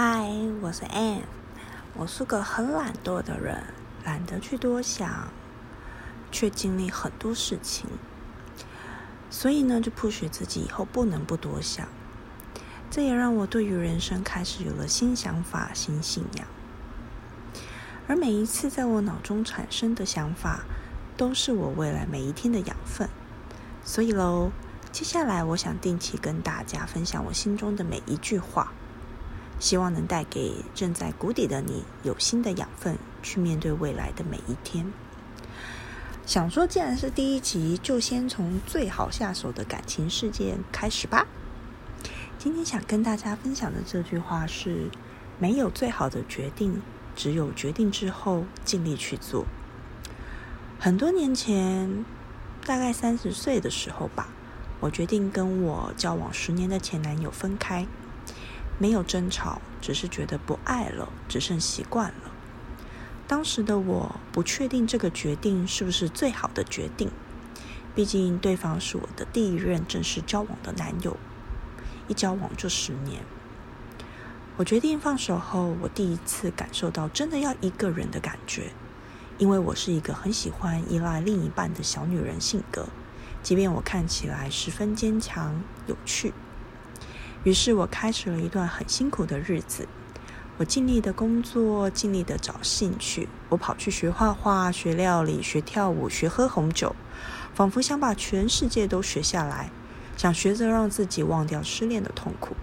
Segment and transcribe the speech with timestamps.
[0.00, 1.22] 嗨，我是 Anne。
[1.96, 3.64] 我是个很懒惰的人，
[4.04, 5.28] 懒得去多想，
[6.30, 7.90] 却经历很多事情。
[9.28, 11.88] 所以呢，就迫使自己以后不能不多想。
[12.88, 16.46] 这也让我对于人生开始有了新想法、新信仰。
[18.06, 20.60] 而每一次在我脑中产生的想法，
[21.16, 23.08] 都是我未来每一天的养分。
[23.84, 24.52] 所以喽，
[24.92, 28.72] 接下来我想定期跟大家分享我心中的每一句话。
[29.58, 34.92] 希望能带给正在谷底的你有新的养分，去面对未来的每一天。
[36.26, 41.26] 想说，既然是第一集，就先从最好下手的感情事件开始吧。
[42.38, 44.90] 今天想跟大家分享的这句话是：
[45.38, 46.82] 没有最好的决定，
[47.16, 49.46] 只有决定之后尽力去做。
[50.78, 52.04] 很多年前，
[52.64, 54.28] 大概三十岁的时候吧，
[54.78, 57.86] 我决定跟我交往十年的前男友分开。
[58.78, 62.30] 没有争吵，只是觉得不爱了，只剩习惯了。
[63.26, 67.10] 当时的我不确定这个决定是不是最好的决定，
[67.94, 71.16] 毕竟对方是我的第一任正式交往的男友，
[72.06, 73.22] 一交往就十年。
[74.56, 78.72] 我决定放手后，我第一次感受到真的要一个人的感觉，
[79.36, 82.88] 因为我是一个很喜欢依赖另一半的小女人性格，
[83.42, 86.32] 即便我看起来十分坚强有趣。
[87.44, 89.86] 于是我开始了一段很辛苦的日子。
[90.56, 93.28] 我尽力的工作，尽力的找兴趣。
[93.48, 96.96] 我跑去学画画、学料理、学跳舞、学喝红酒，
[97.54, 99.70] 仿佛想把全世界都学下来，
[100.16, 102.56] 想学着让自己忘掉失恋的痛苦。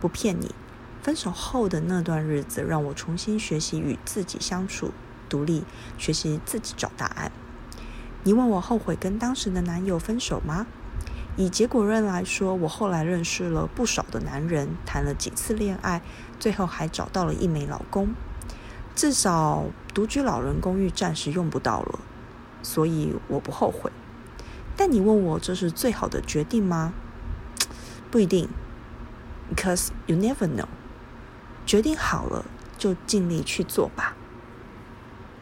[0.00, 0.52] 不骗你，
[1.00, 4.90] 分手后的那段日子让我重新学习与自己相处，
[5.28, 5.62] 独立，
[5.96, 7.30] 学习自己找答案。
[8.24, 10.66] 你问我后悔跟当时的男友分手吗？
[11.38, 16.02] 以结果论来说，我后来认识了不少的男人，谈了几次恋爱，
[16.40, 18.08] 最后还找到了一枚老公。
[18.96, 22.00] 至少独居老人公寓暂时用不到了，
[22.64, 23.92] 所以我不后悔。
[24.76, 26.92] 但你问我这是最好的决定吗？
[28.10, 28.48] 不一定
[29.54, 30.66] ，because you never know。
[31.64, 32.44] 决定好了
[32.76, 34.16] 就尽力去做吧。